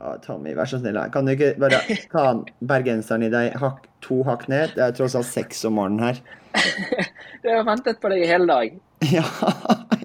[0.00, 0.98] Ja, Tommy, vær så snill.
[0.98, 1.10] her.
[1.14, 1.80] Kan du ikke bare
[2.12, 2.24] ta
[2.66, 4.74] bergenseren i deg hakk, to hakk ned?
[4.74, 6.20] Det er tross alt seks om morgenen her.
[7.44, 8.76] Jeg har ventet på deg i hele dag.
[9.04, 9.20] Ja,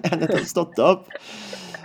[0.02, 1.06] jeg har nettopp stått opp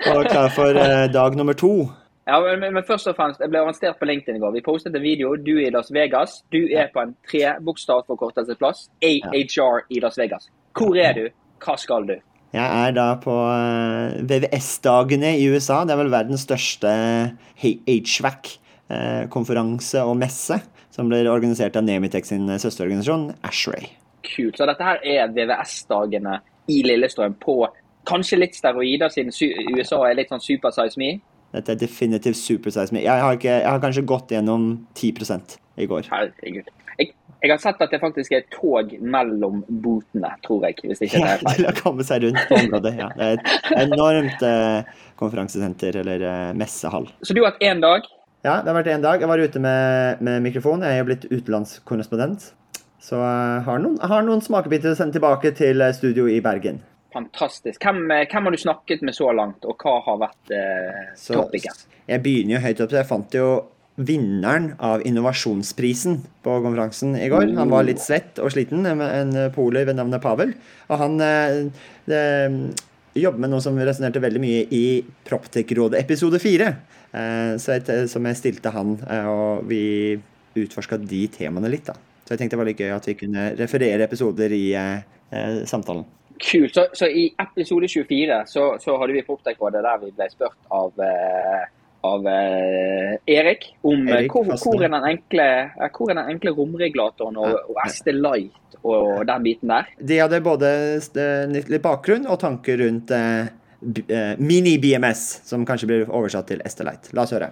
[0.04, 1.88] og er klar for eh, dag nummer to.
[2.28, 4.52] Ja, men, men, først og fremst, Jeg ble arrestert på LinkedIn i går.
[4.58, 5.36] Vi postet en video.
[5.38, 6.40] Du er i Las Vegas.
[6.52, 8.90] Du er på en trebokstavforkortelsesplass.
[9.06, 10.50] AHR i Las Vegas.
[10.76, 11.28] Hvor er du?
[11.64, 12.18] Hva skal du?
[12.56, 15.82] Jeg er da på eh, VVS-dagene i USA.
[15.84, 16.90] Det er vel verdens største
[17.60, 20.56] HVAC-konferanse og messe.
[20.96, 23.92] Som blir organisert av Nemitec sin søsterorganisasjon, Ashray.
[24.24, 24.56] Kult.
[24.56, 26.40] Så dette her er VVS-dagene
[26.72, 27.68] i Lillestrøm på
[28.08, 29.32] kanskje litt steroider, siden
[29.76, 31.18] USA er litt sånn super size me.
[31.56, 33.04] Dette er definitivt supersize me.
[33.06, 36.10] Jeg har, ikke, jeg har kanskje gått gjennom 10% i går.
[36.12, 36.75] Herregud.
[37.00, 40.80] Jeg, jeg har sett at det faktisk er tog mellom botene, tror jeg.
[40.84, 41.62] Hvis ikke det er feil.
[41.62, 42.94] til å komme seg rundt på området.
[43.00, 43.10] Ja.
[43.16, 47.10] Det er et enormt eh, konferansesenter, eller eh, messehall.
[47.22, 48.08] Så du har hatt én dag.
[48.46, 49.22] Ja, det har vært én dag.
[49.24, 50.86] Jeg var ute med, med mikrofon.
[50.86, 52.52] Jeg er blitt utenlandskorrespondent.
[53.06, 56.80] Så jeg har noen, har noen smakebiter å sende tilbake til eh, studio i Bergen.
[57.14, 57.78] Fantastisk.
[57.82, 61.86] Hvem, eh, hvem har du snakket med så langt, og hva har vært eh, topicen?
[62.06, 63.48] jeg begynner jo høyt opp, så jeg fant jo
[63.96, 67.54] vinneren av innovasjonsprisen på konferansen i går.
[67.56, 70.52] Han var litt svett og sliten, en poler ved navnet Pavel.
[70.90, 71.62] Og han eh,
[72.10, 72.24] det,
[73.16, 74.86] jobber med noe som resonnerte veldig mye i
[75.28, 76.74] Proptech-rådet episode fire.
[77.16, 79.84] Eh, som jeg stilte han, eh, og vi
[80.60, 81.96] utforska de temaene litt, da.
[82.26, 84.66] Så jeg tenkte det var litt gøy at vi kunne referere episoder i
[85.70, 86.06] samtalen.
[86.42, 86.76] Kult.
[86.76, 90.92] Så, så i episode 24 så, så hadde vi Proptech-rådet der vi ble spurt av,
[91.00, 91.64] eh,
[92.06, 96.32] av eh, Erik om eh, Erik hvor, hvor, er den enkle, eh, hvor er den
[96.36, 99.90] enkle romregulatoren og, og SD Light og den biten der.
[99.98, 100.70] De hadde både
[101.56, 103.50] litt bakgrunn og tanker rundt eh,
[104.38, 107.14] mini-BMS, som kanskje blir oversatt til Estelite.
[107.18, 107.52] La oss høre.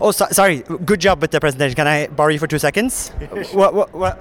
[0.00, 0.62] Oh, so- sorry.
[0.84, 1.76] Good job with the presentation.
[1.76, 3.10] Can I borrow you for two seconds?
[3.52, 4.18] what, what, what?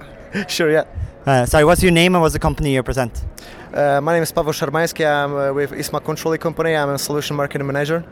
[0.47, 0.85] Sure, yeah.
[1.25, 3.25] Uh, sorry, what's your name and what's the company you present?
[3.73, 5.05] Uh, my name is Pavel Sharmaisky.
[5.05, 6.73] I'm uh, with Isma Controlling Company.
[6.75, 8.05] I'm a solution marketing manager.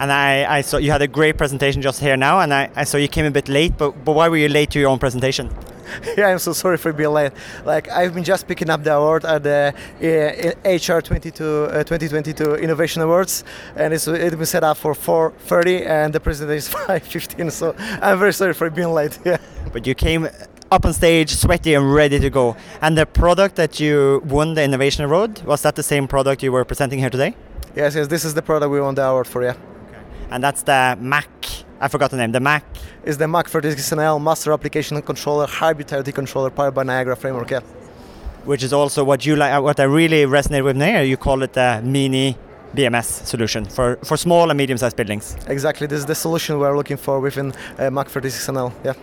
[0.00, 2.84] And I, I saw you had a great presentation just here now, and I, I
[2.84, 4.98] saw you came a bit late, but, but why were you late to your own
[4.98, 5.50] presentation?
[6.16, 7.32] yeah, I'm so sorry for being late.
[7.64, 12.56] Like I've been just picking up the award at the uh, HR 22, uh, 2022
[12.56, 13.44] Innovation Awards,
[13.76, 17.52] and it's it's been set up for 4:30, and the presentation is 5:15.
[17.52, 19.18] So I'm very sorry for being late.
[19.32, 19.38] Yeah.
[19.72, 20.28] But you came
[20.70, 22.56] up on stage sweaty and ready to go.
[22.80, 26.52] And the product that you won the Innovation Award, was that the same product you
[26.52, 27.34] were presenting here today?
[27.76, 28.08] Yes, yes.
[28.08, 29.42] This is the product we won the award for.
[29.42, 29.54] Yeah.
[30.30, 31.28] And that's the Mac,
[31.80, 32.64] I forgot the name, the Mac.
[33.04, 37.50] is the Mac 36NL Master Application Controller Hybrid IoT Controller powered by Niagara Framework.
[37.50, 37.60] Yeah.
[38.44, 41.00] which is also what you like, what I really resonate with now.
[41.00, 42.36] You call it the mini
[42.74, 45.36] BMS solution for, for small and medium sized buildings.
[45.46, 45.86] Exactly.
[45.86, 48.72] This is the solution we're looking for within uh, Mac 36NL.
[48.84, 48.94] Yeah.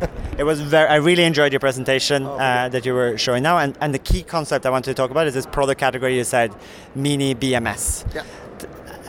[0.38, 3.58] It was very, I really enjoyed your presentation uh, that you were showing now.
[3.58, 6.24] And, and the key concept I wanted to talk about is this product category you
[6.24, 6.54] said
[6.94, 8.06] mini BMS.
[8.14, 8.22] Yeah.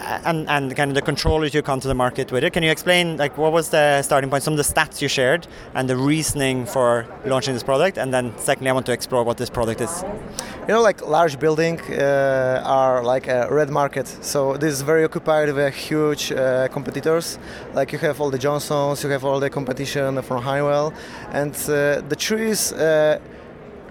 [0.03, 2.53] And, and kind of the controllers you come to the market with it.
[2.53, 5.47] Can you explain like what was the starting point, some of the stats you shared,
[5.75, 7.97] and the reasoning for launching this product?
[7.97, 10.03] And then secondly, I want to explore what this product is.
[10.67, 14.07] You know, like large building uh, are like a red market.
[14.07, 17.37] So this is very occupied with huge uh, competitors.
[17.73, 20.93] Like you have all the Johnsons, you have all the competition from Honeywell,
[21.31, 22.73] and uh, the trees.
[22.73, 23.19] Uh,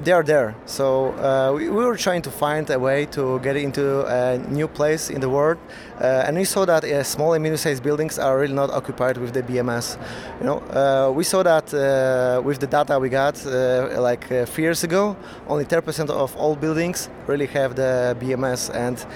[0.04, 0.54] they are there.
[0.66, 4.66] So uh, we, we were trying to find a way to get into a new
[4.66, 5.58] place in the world,
[6.00, 9.34] uh, and we saw that uh, small and medium-sized buildings are really not occupied with
[9.34, 9.98] the BMS.
[10.40, 14.46] You know, uh, we saw that uh, with the data we got uh, like uh,
[14.46, 15.14] three years ago,
[15.46, 19.06] only 10% of all buildings really have the BMS, and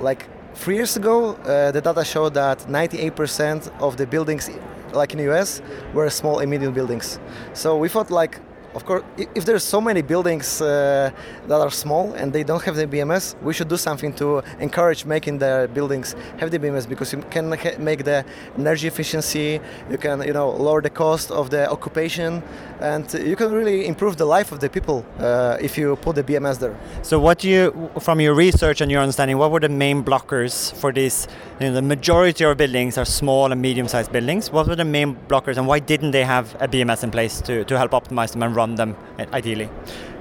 [0.00, 1.34] like three years ago,
[1.72, 4.50] the data showed that 98% of the buildings,
[4.92, 5.62] like in the US,
[5.94, 7.20] were small and medium buildings.
[7.54, 8.40] So we thought like
[8.76, 9.02] of course,
[9.34, 11.10] if there's so many buildings uh,
[11.48, 15.06] that are small and they don't have the BMS, we should do something to encourage
[15.06, 18.24] making the buildings have the BMS because you can make the
[18.58, 22.42] energy efficiency, you can you know lower the cost of the occupation,
[22.80, 26.22] and you can really improve the life of the people uh, if you put the
[26.22, 26.76] BMS there.
[27.02, 30.74] So, what do you, from your research and your understanding, what were the main blockers
[30.74, 31.26] for this?
[31.60, 34.50] You know, the majority of buildings are small and medium-sized buildings.
[34.50, 37.64] What were the main blockers, and why didn't they have a BMS in place to,
[37.64, 39.68] to help optimize them and run them uh, ideally?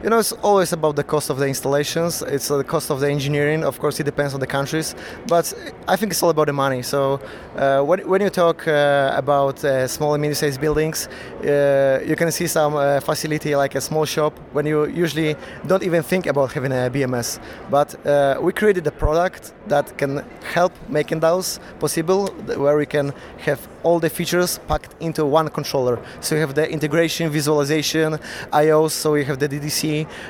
[0.03, 2.21] You know, it's always about the cost of the installations.
[2.21, 3.63] It's uh, the cost of the engineering.
[3.63, 4.93] Of course, it depends on the countries,
[5.27, 5.51] but
[5.87, 6.83] I think it's all about the money.
[6.83, 7.19] So,
[7.55, 11.07] uh, when, when you talk uh, about uh, small and medium-sized buildings,
[11.43, 16.03] uh, you can see some facility like a small shop when you usually don't even
[16.03, 17.39] think about having a BMS.
[17.71, 17.95] But
[18.43, 22.27] we created a product that can help making those possible,
[22.57, 25.97] where we can have all the features packed into one controller.
[26.19, 28.19] So you have the integration, visualization,
[28.51, 28.87] I/O.
[28.87, 29.81] So you have the DDC,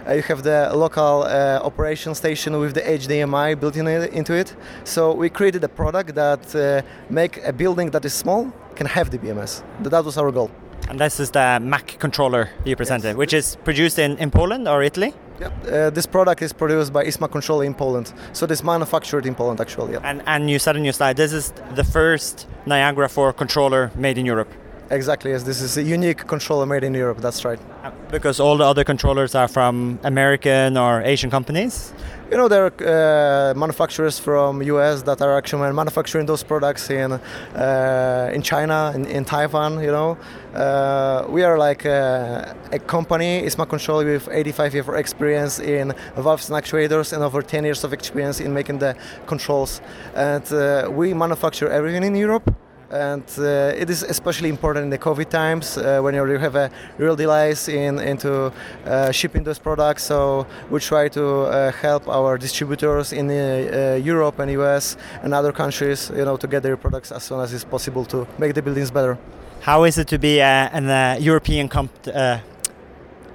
[0.07, 4.55] uh, you have the local uh, operation station with the HDMI built in into it.
[4.83, 9.09] So we created a product that uh, make a building that is small can have
[9.09, 9.63] the BMS.
[9.83, 10.51] That was our goal.
[10.89, 14.83] And this is the Mac controller you presented, which is produced in, in Poland or
[14.83, 15.13] Italy?
[15.39, 15.53] Yep.
[15.67, 18.13] Uh, this product is produced by ISMA Control in Poland.
[18.33, 19.93] So it's manufactured in Poland actually.
[19.93, 19.99] Yeah.
[20.09, 24.17] And, and you said on your slide, this is the first Niagara 4 controller made
[24.17, 24.49] in Europe.
[24.91, 25.31] Exactly.
[25.31, 25.43] Yes.
[25.43, 27.19] This is a unique controller made in Europe.
[27.19, 27.59] That's right.
[27.83, 31.91] Uh, Because all the other controllers are from American or Asian companies.
[32.31, 37.11] You know, there are uh, manufacturers from US that are actually manufacturing those products in
[37.11, 39.79] uh, in China, in, in Taiwan.
[39.79, 40.17] You know,
[40.55, 45.93] uh, we are like a, a company, ISMA Control, with 85 years of experience in
[46.15, 48.95] valves and actuators and over 10 years of experience in making the
[49.27, 49.79] controls.
[50.15, 52.51] And uh, we manufacture everything in Europe
[52.91, 56.69] and uh, it is especially important in the COVID times uh, when you have a
[56.97, 58.51] real delays in into
[58.85, 60.03] uh, shipping those products.
[60.03, 65.33] So we try to uh, help our distributors in uh, uh, Europe and US and
[65.33, 68.53] other countries, you know, to get their products as soon as it's possible to make
[68.53, 69.17] the buildings better.
[69.61, 71.91] How is it to be a, an European comp?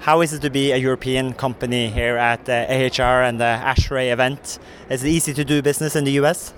[0.00, 4.10] How is it to be a European company here at the AHR and the ASHRAE
[4.10, 4.58] event?
[4.88, 6.54] Is it easy to do business in the US?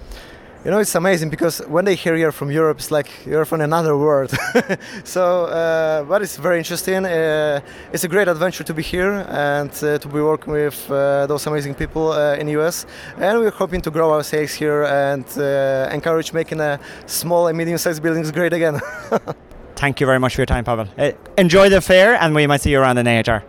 [0.65, 3.63] You know, it's amazing because when they hear you're from Europe, it's like you're from
[3.63, 4.31] another world.
[5.05, 7.05] so, uh, but it's very interesting.
[7.05, 7.61] Uh,
[7.93, 11.49] it's a great adventure to be here and uh, to be working with uh, those
[11.49, 12.87] amazing people uh, in US.
[13.19, 17.59] And we're hoping to grow our sales here and uh, encourage making uh, small and
[17.59, 18.81] medium-sized buildings great again.
[19.75, 20.87] Thank you very much for your time, Pavel.
[20.97, 23.43] Uh, enjoy the fair, and we might see you around in AHR.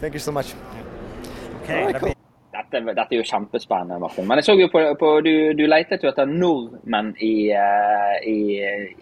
[0.00, 0.54] Thank you so much.
[1.64, 2.11] Okay.
[2.72, 4.26] Dette, dette er jo kjempespennende, Martin.
[4.28, 8.38] Men jeg så jo på, på du, du letet jo etter nordmenn i, eh, i,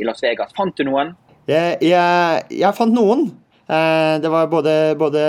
[0.00, 0.50] i Las Vegas.
[0.56, 1.14] Fant du noen?
[1.50, 3.28] Jeg, jeg, jeg fant noen.
[3.70, 5.22] Eh, Det var både, både,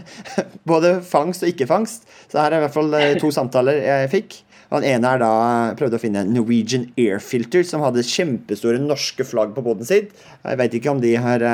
[0.72, 2.08] både fangst og ikke-fangst.
[2.26, 4.40] Så her er i hvert fall eh, to samtaler jeg fikk.
[4.72, 5.32] Og Den ene er da
[5.78, 10.08] prøvde å finne Norwegian Air Filter, som hadde kjempestore norske flagg på båten sin.
[10.42, 11.44] Jeg vet ikke om de har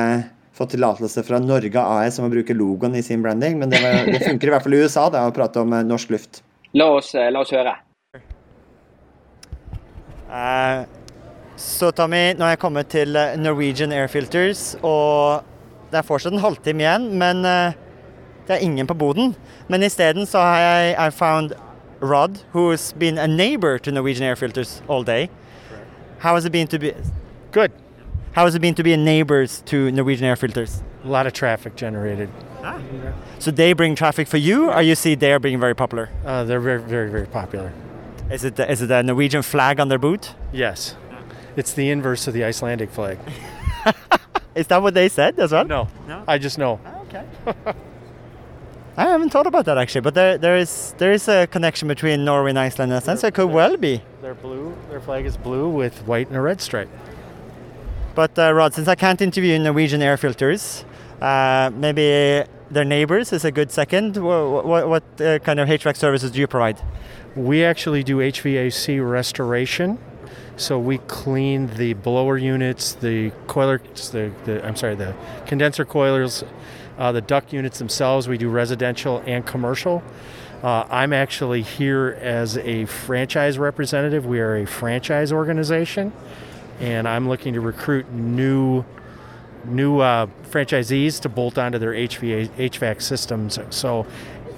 [0.60, 4.04] fått tillatelse fra Norge AS om å bruke logoen i sin branding, men det, var,
[4.12, 6.42] det funker i hvert fall i USA da, å prate om eh, norsk luft.
[6.76, 7.72] La oss, eh, la oss høre.
[10.30, 10.84] Uh,
[11.58, 15.48] så Tommy, nå har jeg kommet til Norwegian Air Filters, og
[15.90, 17.72] det er fortsatt en halvtime igjen, men uh,
[18.46, 19.34] det er ingen på boden.
[19.72, 21.56] Men isteden så har jeg I found
[22.00, 25.30] Rod, who's been a neighbor to Norwegian Air Filters all day.
[26.20, 26.92] How has it been to be?
[27.52, 27.72] Good.
[28.32, 30.82] How has it been to be a neighbors to Norwegian Air Filters?
[31.04, 32.30] A lot of traffic generated.
[32.62, 32.80] Ah.
[33.40, 36.10] So they bring traffic for you, or you see they're being very popular?
[36.24, 37.72] Uh, they're very, very, very popular.
[38.30, 40.34] Is it the, is it the Norwegian flag on their boot?
[40.52, 40.94] Yes.
[41.56, 43.18] It's the inverse of the Icelandic flag.
[44.54, 45.64] Is that what they said as well?
[45.64, 45.88] No.
[46.06, 46.24] No?
[46.26, 46.80] I just know.
[47.08, 47.24] Okay.
[48.96, 52.24] I haven't thought about that actually, but there there is there is a connection between
[52.24, 53.22] Norway and Iceland in a sense.
[53.24, 54.02] It could well be.
[54.20, 54.76] They're blue.
[54.90, 56.88] Their flag is blue with white and a red stripe.
[58.14, 60.84] But uh, Rod, since I can't interview Norwegian air filters,
[61.20, 64.16] uh, maybe their neighbors is a good second.
[64.16, 66.80] What, what, what uh, kind of HVAC services do you provide?
[67.36, 69.98] We actually do HVAC restoration.
[70.56, 75.14] So we clean the blower units, the coilers, the, the I'm sorry, the
[75.46, 76.44] condenser coilers,
[76.98, 78.28] uh, the duct units themselves.
[78.28, 80.02] We do residential and commercial.
[80.62, 84.26] Uh, I'm actually here as a franchise representative.
[84.26, 86.12] We are a franchise organization,
[86.80, 88.84] and I'm looking to recruit new
[89.66, 93.58] new uh, franchisees to bolt onto their HVA, HVAC systems.
[93.68, 94.06] So,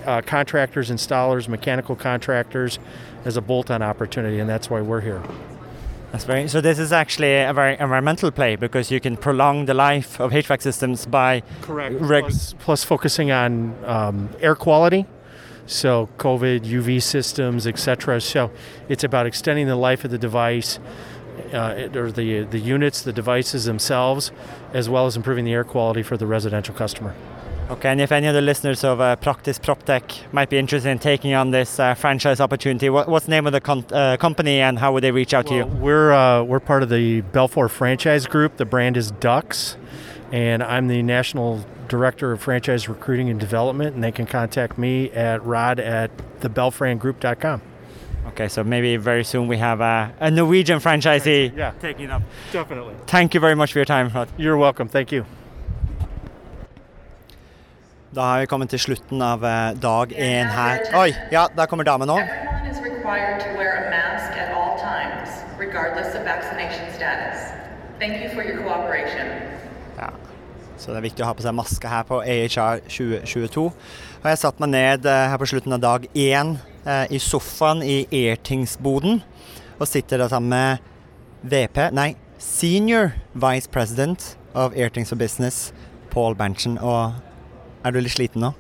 [0.07, 2.79] uh, contractors, installers, mechanical contractors,
[3.25, 5.23] as a bolt-on opportunity, and that's why we're here.
[6.11, 6.47] That's very.
[6.49, 10.33] So this is actually a very environmental play because you can prolong the life of
[10.33, 11.95] HVAC systems by Correct.
[11.99, 15.07] Reg- plus, plus focusing on um, air quality,
[15.67, 18.21] so COVID, UV systems, etc.
[18.21, 18.51] So
[18.91, 20.79] it's about extending the life of the device,
[21.53, 24.33] uh, or the the units, the devices themselves,
[24.73, 27.15] as well as improving the air quality for the residential customer.
[27.71, 30.99] Okay, and if any of the listeners of uh, Practice PropTech might be interested in
[30.99, 34.61] taking on this uh, franchise opportunity, what, what's the name of the con- uh, company
[34.61, 35.65] and how would they reach out to you?
[35.65, 38.59] We're uh, we're part of the BELFOR franchise group.
[38.59, 39.77] The brand is DUCTZ,
[40.33, 43.95] and I'm the national director of franchise recruiting and development.
[43.95, 46.11] And they can contact me at rod at
[46.41, 47.63] thebelfrangroup.com.
[48.29, 51.73] Okay, so maybe very soon we have a, a Norwegian franchisee Yeah.
[51.81, 52.23] taking up.
[52.53, 52.95] Definitely.
[53.07, 54.09] Thank you very much for your time.
[54.15, 54.29] Rod.
[54.39, 54.89] You're welcome.
[54.89, 55.25] Thank you.
[58.15, 60.83] Da har vi kommet til slutten av eh, dag én her.
[61.01, 62.19] Oi, ja, der kommer damen nå.
[62.19, 67.41] Everyone is required to wear a mask at all times, regardless of vaccination status.
[67.99, 69.27] Thank you for your cooperation.
[69.97, 70.11] Ja.
[70.77, 73.65] Så det er viktig å ha på seg maske her på AHR 2022.
[74.23, 78.03] Og jeg satt meg ned eh, her på slutten av dag én i sofaen i
[78.11, 79.21] Airtings-boden.
[79.79, 80.91] Og sitter da sammen med
[81.43, 82.13] VP, nei,
[82.43, 85.73] Senior Vice President of Airtings for Business,
[86.11, 86.79] Paul Berntsen.
[86.83, 87.15] Og
[87.87, 88.53] er du litt sliten nå?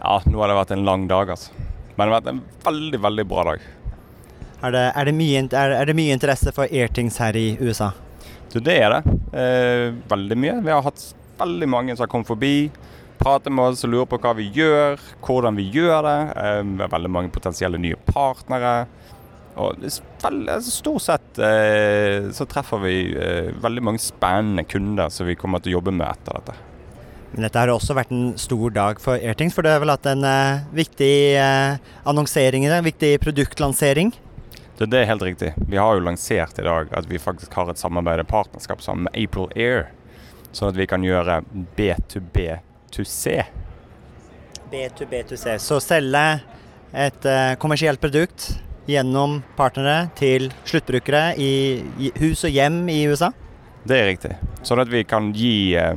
[0.00, 1.54] Ja, nå har det vært en lang dag, altså.
[1.94, 3.64] Men det har vært en veldig, veldig bra dag.
[4.60, 7.90] Er det, er det, mye, er, er det mye interesse for Airtings her i USA?
[8.52, 9.16] Du, det er det.
[9.36, 10.56] Eh, veldig mye.
[10.64, 11.04] Vi har hatt
[11.40, 12.70] veldig mange som har kommet forbi.
[13.20, 16.18] Prater med oss og lurer på hva vi gjør, hvordan vi gjør det.
[16.40, 18.88] Eh, vi har veldig mange potensielle nye partnere.
[19.60, 19.90] Og er
[20.54, 25.60] altså, stort sett eh, så treffer vi eh, veldig mange spennende kunder som vi kommer
[25.60, 26.56] til å jobbe med etter dette.
[27.30, 30.08] Men dette har også vært en stor dag for Airtings, for det har vel hatt
[30.10, 31.76] en eh, viktig eh,
[32.08, 34.14] annonsering i det, en viktig produktlansering.
[34.78, 35.52] Det, det er helt riktig.
[35.68, 39.06] Vi har jo lansert i dag at vi faktisk har et samarbeid og partnerskap sammen
[39.06, 39.92] med April Air.
[40.50, 41.42] Sånn at vi kan gjøre
[42.90, 43.44] B2B2C.
[44.70, 45.58] B2B2C.
[45.58, 46.40] Så selge
[46.92, 48.50] et eh, kommersielt produkt
[48.90, 53.30] gjennom partnere til sluttbrukere i, hus og hjem i USA.
[53.86, 54.34] Det er riktig.
[54.66, 55.94] Sånn at vi kan gi eh,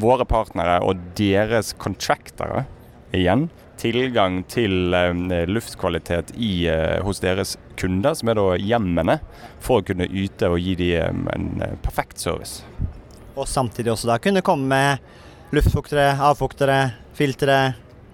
[0.00, 2.66] våre partnere og deres contractere
[3.14, 3.48] igjen
[3.80, 6.68] tilgang til eh, luftkvalitet i,
[7.04, 9.18] hos deres kunder, som er da hjemmene,
[9.64, 11.50] for å kunne yte og gi dem en
[11.82, 12.62] perfekt service.
[13.34, 15.13] Og samtidig også da kunne komme med
[15.52, 16.78] luftfuktere, avfuktere,
[17.14, 17.58] filtre,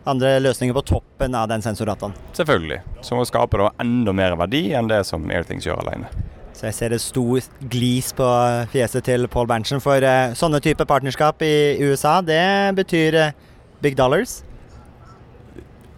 [0.09, 2.17] andre løsninger på toppen av den sensordataen.
[2.37, 2.81] Selvfølgelig.
[3.07, 6.11] Som å skape da enda mer verdi enn det som Airthings gjør alene.
[6.57, 8.27] Så jeg ser et stort glis på
[8.73, 13.37] fjeset til Paul Berntsen, for eh, sånne type partnerskap i USA, det betyr eh,
[13.81, 14.43] big dollars.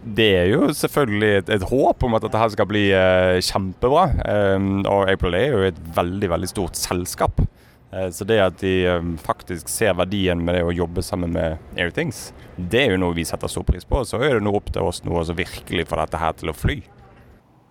[0.03, 4.05] Det er jo selvfølgelig et, et håp om at dette her skal bli eh, kjempebra.
[4.55, 7.43] Um, og April er jo et veldig, veldig stort selskap.
[7.93, 11.61] Eh, så det at de um, faktisk ser verdien med det å jobbe sammen med
[11.77, 14.01] Airthings, det er jo noe vi setter stor pris på.
[14.07, 16.57] Så er det nå opp til oss nå å virkelig få dette her til å
[16.57, 16.81] fly.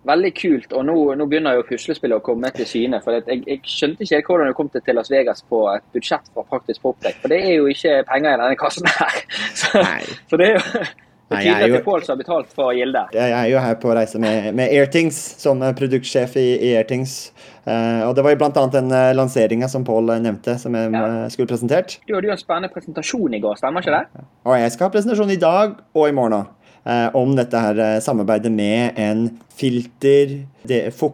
[0.03, 0.73] Veldig kult.
[0.75, 2.99] Og nå, nå begynner jo puslespillet å komme til syne.
[3.03, 5.85] for jeg, jeg skjønte ikke helt hvordan du kom til, til Las Vegas på et
[5.95, 7.21] budsjett fra Praktisk Popdekk.
[7.23, 9.23] For det er jo ikke penger i denne kassen her.
[9.59, 10.03] Så, Nei.
[10.27, 10.83] så det er jo
[11.33, 13.03] det er er tydelig at jo- det er Pål som har betalt for Gilde.
[13.13, 17.31] Jeg er jo her på reise med, med Airtings, som produktsjef i, i Airtings.
[17.67, 18.65] Uh, og det var jo bl.a.
[18.73, 21.05] den uh, lanseringa som Pål eh, nevnte, som jeg Ja.
[21.23, 21.97] eh, skulle presentert.
[22.07, 24.25] Du hadde jo en spennende presentasjon i går, stemmer ikke det?
[24.45, 26.45] Og jeg skal ha presentasjon i dag og i morgen òg.
[27.15, 30.33] Om dette her eh, samarbeidet med en filter,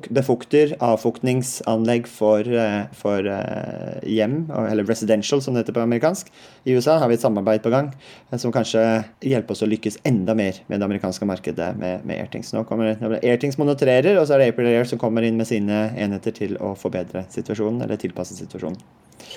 [0.09, 6.31] befukter, avfuktningsanlegg for, eh, for eh, hjem, eller residential som det heter på amerikansk.
[6.63, 7.91] I USA har vi et samarbeid på gang
[8.31, 8.83] eh, som kanskje
[9.25, 12.53] hjelper oss å lykkes enda mer med det amerikanske markedet med, med Airtings.
[12.55, 15.89] Nå kommer Airtings monitorerer, og så er det April Air som kommer inn med sine
[15.97, 18.79] enheter til å forbedre situasjonen, eller tilpasse situasjonen.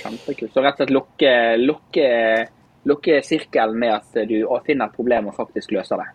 [0.02, 0.52] Kjempekult.
[0.54, 2.10] Så rett og slett lukke, lukke,
[2.88, 6.08] lukke sirkelen med at du finner et problem og faktisk løser det.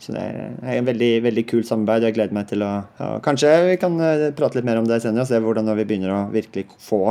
[0.00, 3.08] Så det er en veldig, veldig kul samarbeid, og jeg gleder meg til å ja,
[3.24, 6.14] Kanskje vi kan eh, prate litt mer om det senere, og se hvordan vi begynner
[6.14, 7.02] å virkelig få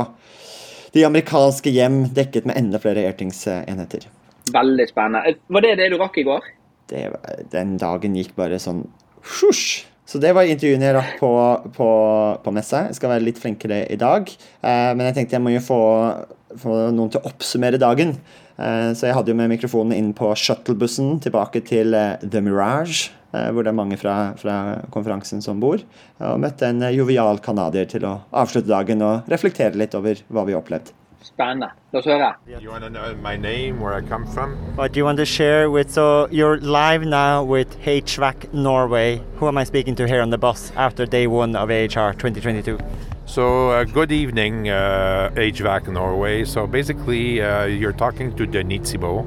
[0.90, 4.08] de amerikanske hjem dekket med enda flere Airtings-enheter.
[4.50, 5.36] Veldig spennende.
[5.46, 6.48] Var det det du rakk i går?
[6.90, 7.04] Det,
[7.52, 8.82] den dagen gikk bare sånn
[9.38, 9.84] Husj!
[10.10, 11.30] Så det var intervjuene jeg rakk på,
[11.76, 11.88] på,
[12.42, 12.88] på messa.
[12.88, 14.26] Jeg skal være litt flinkere i dag.
[14.26, 15.82] Eh, men jeg tenkte jeg må jo få,
[16.58, 18.16] få noen til å oppsummere dagen.
[18.60, 23.08] Eh, så jeg hadde jo med mikrofonen inn på shuttlebussen tilbake til eh, The Mirage,
[23.32, 24.56] eh, hvor det er mange fra, fra
[24.92, 25.80] konferansen som bor.
[26.20, 30.56] Og møtte en jovial canadier til å avslutte dagen og reflektere litt over hva vi
[30.56, 30.92] har opplevd.
[31.20, 31.68] Spennende.
[31.92, 32.30] La oss høre.
[32.48, 34.56] You want to know my name, where I come from?
[34.76, 35.90] What do you want to share with?
[35.90, 39.20] So you're live now with HVAC Norway.
[39.36, 42.78] Who am I speaking to here on the bus after day one of AHR 2022?
[43.30, 46.44] So, uh, good evening, uh, HVAC Norway.
[46.44, 49.24] So, basically, uh, you're talking to Denis Thibault.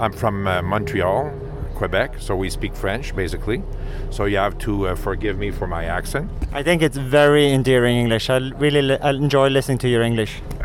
[0.00, 1.30] I'm from uh, Montreal,
[1.76, 3.62] Quebec, so we speak French basically.
[4.10, 6.28] So, you have to uh, forgive me for my accent.
[6.52, 8.30] I think it's very endearing English.
[8.30, 10.42] I really li- I enjoy listening to your English.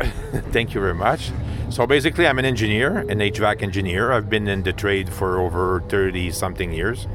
[0.50, 1.30] Thank you very much.
[1.68, 4.12] So basically, I'm an engineer, an HVAC engineer.
[4.12, 7.08] I've been in the trade for over 30 something years.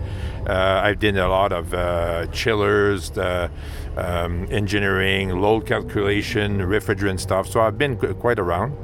[0.45, 3.49] Uh, I've done a lot of uh, chillers, the,
[3.97, 7.47] um, engineering, load calculation, refrigerant stuff.
[7.47, 8.75] So I've been quite around,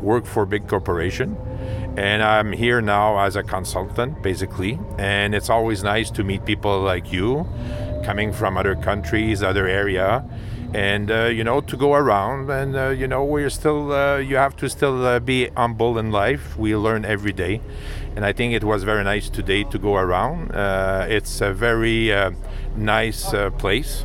[0.00, 1.36] worked for big corporation.
[1.96, 4.78] And I'm here now as a consultant, basically.
[4.98, 7.46] And it's always nice to meet people like you,
[8.04, 10.24] coming from other countries, other area
[10.74, 14.34] and uh, you know to go around and uh, you know we're still uh, you
[14.34, 17.60] have to still uh, be humble in life we learn every day
[18.16, 22.12] and i think it was very nice today to go around uh, it's a very
[22.12, 22.32] uh,
[22.74, 24.04] nice place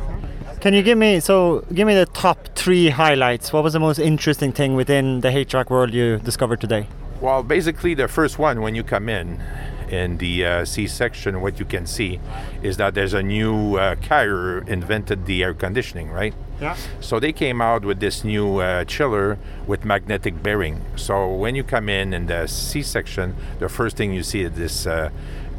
[0.60, 3.50] Can you give me so give me the top three highlights?
[3.52, 6.86] What was the most interesting thing within the HVAC world you discovered today?
[7.20, 9.42] well basically the first one when you come in
[9.90, 12.20] in the uh, C section, what you can see
[12.62, 16.32] is that there's a new uh, carrier invented the air conditioning, right?
[16.60, 16.76] Yeah.
[17.00, 20.82] So they came out with this new uh, chiller with magnetic bearing.
[20.96, 24.52] So when you come in in the C section, the first thing you see is
[24.52, 25.10] this uh,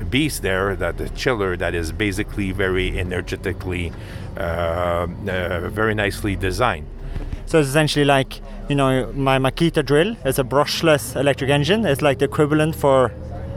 [0.10, 3.92] beast there, that the chiller that is basically very energetically,
[4.38, 6.86] uh, uh, very nicely designed.
[7.46, 8.40] So it's essentially like
[8.70, 11.86] you know my Makita drill is a brushless electric engine.
[11.86, 13.06] It's like the equivalent for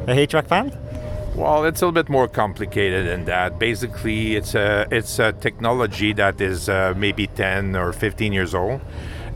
[0.06, 0.83] a HVAC fan.
[1.34, 3.58] Well, it's a little bit more complicated than that.
[3.58, 8.80] Basically, it's a it's a technology that is uh, maybe 10 or 15 years old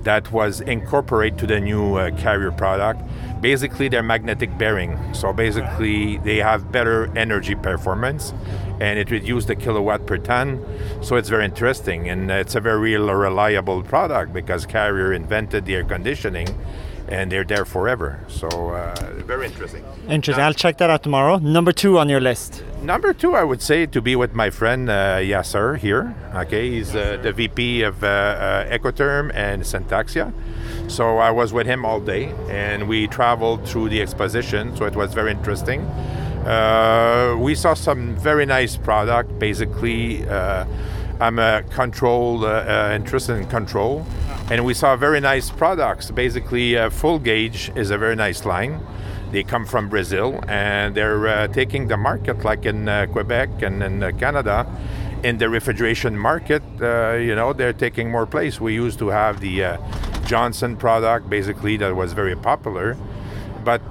[0.05, 3.03] that was incorporated to the new uh, carrier product.
[3.41, 4.97] Basically, they're magnetic bearing.
[5.13, 8.33] So basically, they have better energy performance,
[8.81, 10.65] and it reduces the kilowatt per ton.
[11.03, 15.85] So it's very interesting, and it's a very reliable product because Carrier invented the air
[15.85, 16.47] conditioning
[17.09, 18.21] and they're there forever.
[18.29, 18.95] So uh,
[19.27, 19.85] very interesting.
[20.09, 20.45] Interesting.
[20.45, 21.39] I'll check that out tomorrow.
[21.39, 22.63] Number two on your list.
[22.83, 26.15] Number two, I would say to be with my friend uh, Yasser here.
[26.35, 30.33] Okay, he's uh, the VP of uh, uh, Ecotherm and Syntaxia.
[30.89, 34.77] So I was with him all day, and we traveled through the exposition.
[34.77, 35.83] So it was very interesting.
[36.47, 39.39] Uh, we saw some very nice product.
[39.39, 40.65] Basically, uh,
[41.21, 44.07] I'm a control uh, uh, interested in control,
[44.51, 46.11] and we saw very nice products.
[46.11, 48.81] Basically, uh, full gauge is a very nice line.
[49.31, 53.83] They come from Brazil, and they're uh, taking the market, like in uh, Quebec and
[53.83, 54.67] in uh, Canada,
[55.23, 56.63] in the refrigeration market.
[56.81, 58.59] Uh, you know, they're taking more place.
[58.59, 59.77] We used to have the uh,
[60.25, 62.97] Johnson product, basically that was very popular.
[63.65, 63.83] But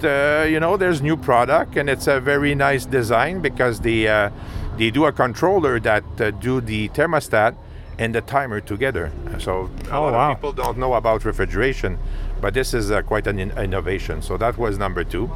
[0.50, 4.30] you know, there's new product, and it's a very nice design because the uh,
[4.78, 6.04] they do a controller that
[6.40, 7.56] do the thermostat
[8.00, 9.12] and the timer together.
[9.40, 10.32] So a Oh, lot wow.
[10.32, 11.98] of people don't know about refrigeration,
[12.42, 14.22] but this is uh, quite an in- innovation.
[14.22, 15.32] So that was number two.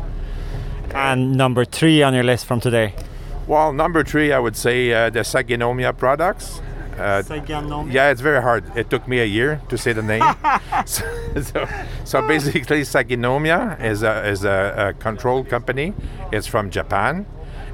[0.94, 2.94] And number three on your list from today.
[3.48, 6.62] Well, number three, I would say uh, the Saginomiya products.
[6.98, 7.24] Uh,
[7.90, 8.64] yeah, it's very hard.
[8.78, 10.22] It took me a year to say the name.
[10.86, 11.04] so,
[11.42, 11.68] so,
[12.04, 15.94] so basically, Saginomiya is a, is a, a control company.
[16.32, 17.26] It's from Japan,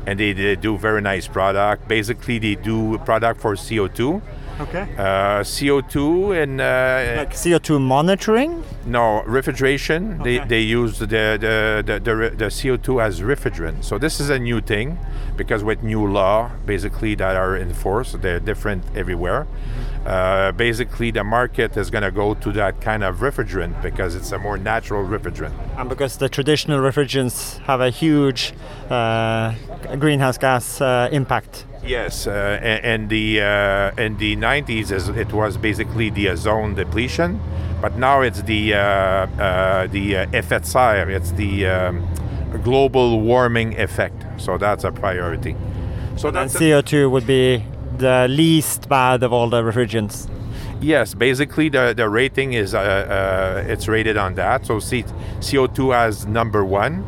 [0.05, 1.87] and they, they do very nice product.
[1.89, 4.21] Basically, they do product for CO2.
[4.59, 4.87] Okay.
[4.97, 8.63] Uh, CO2 and uh, Like CO2 monitoring.
[8.85, 10.17] no refrigeration.
[10.23, 10.47] They, Okay.
[10.47, 13.83] they use the the, the, the the CO2 as refrigerant.
[13.83, 14.97] So this is a new thing
[15.35, 19.45] because with new law basically that are enforced, they're different everywhere.
[20.05, 24.31] Uh, basically, the market is going to go to that kind of refrigerant because it's
[24.31, 25.51] a more natural refrigerant.
[25.77, 28.53] And because the traditional refrigerants have a huge
[28.89, 29.53] uh,
[29.99, 31.65] greenhouse gas uh, impact.
[31.87, 37.39] Yes, uh, and the uh, in the 90s it was basically the ozone depletion,
[37.81, 40.27] but now it's the uh, uh, the uh.
[40.31, 42.07] It's the um,
[42.63, 44.25] global warming effect.
[44.37, 45.55] So that's a priority.
[46.17, 47.63] So that's a- CO2 would be
[47.97, 50.29] the least bad of all the refrigerants.
[50.79, 54.65] Yes, basically the, the rating is uh, uh, it's rated on that.
[54.65, 55.05] So C-
[55.39, 57.03] CO2 as number one,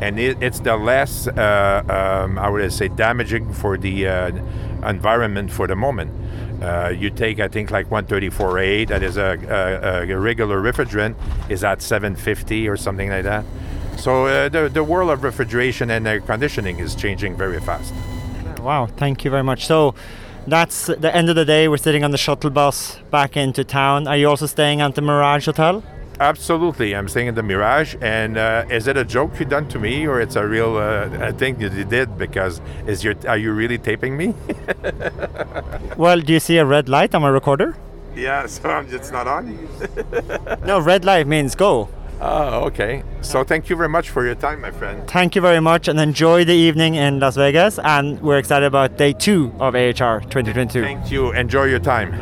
[0.00, 1.82] and it, it's the less uh,
[2.24, 4.32] um, I would say damaging for the uh,
[4.88, 6.10] environment for the moment.
[6.62, 11.14] Uh, you take I think like 134A that is a, a, a regular refrigerant
[11.50, 13.44] is at 750 or something like that.
[13.98, 17.92] So uh, the the world of refrigeration and air conditioning is changing very fast.
[18.60, 19.66] Wow, thank you very much.
[19.66, 19.94] So
[20.46, 21.68] that's the end of the day.
[21.68, 24.06] We're sitting on the shuttle bus back into town.
[24.06, 25.82] Are you also staying at the Mirage Hotel?
[26.20, 29.78] Absolutely, I'm staying in the Mirage, and uh, is it a joke you done to
[29.78, 32.18] me, or it's a real uh, thing that you did?
[32.18, 34.34] Because is your are you really taping me?
[35.96, 37.76] Well, do you see a red light on my recorder?
[38.14, 39.68] Yeah, so I'm just not on.
[40.64, 41.88] No, red light means go.
[42.20, 43.02] Oh, okay.
[43.22, 45.08] So thank you very much for your time, my friend.
[45.08, 47.78] Thank you very much and enjoy the evening in Las Vegas.
[47.78, 50.82] And we're excited about day two of AHR 2022.
[50.82, 51.32] Thank you.
[51.32, 52.12] Enjoy your time.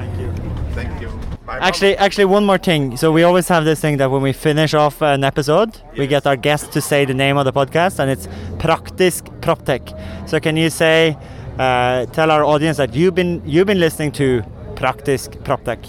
[1.49, 2.97] Actually, actually, one more thing.
[2.97, 6.27] So we always have this thing that when we finish off an episode, we get
[6.27, 8.27] our guest to say the name of the podcast, and it's
[8.59, 10.29] Praktisk Proptech.
[10.29, 11.17] So can you say,
[11.59, 14.43] uh, tell our audience that you've been you've been listening to
[14.75, 15.81] Praktisk Proptech?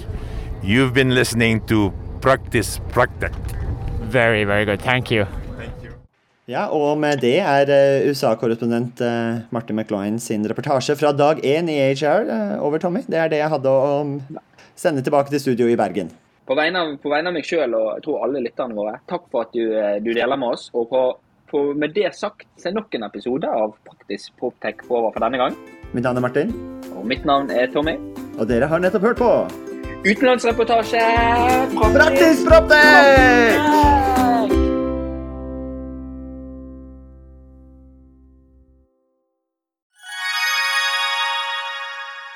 [0.63, 1.91] You've been listening to
[2.21, 3.33] Praktisk Proptek.
[4.01, 4.81] Very, very good.
[4.81, 5.27] Thank you.
[6.49, 11.69] Ja, og med det er eh, USA-korrespondent eh, Martin McLean sin reportasje fra dag én
[11.69, 13.03] i AHR eh, over, Tommy.
[13.05, 13.91] Det er det jeg hadde å
[14.79, 16.11] sende tilbake til studio i Bergen.
[16.49, 19.27] På vegne av, på vegne av meg sjøl og jeg tror alle lytterne våre, takk
[19.29, 20.69] for at du, eh, du deler med oss.
[20.73, 21.01] Og på,
[21.51, 25.41] på, med det sagt så er nok en episode av Praktisk Proptech over for denne
[25.43, 25.57] gang.
[25.93, 26.53] Mitt navn er Martin,
[26.95, 27.97] Og mitt navn er Tommy.
[28.39, 29.31] og dere har nettopp hørt på
[30.05, 31.05] Utenlandsreportasje
[31.75, 34.08] Praktisk Proptech!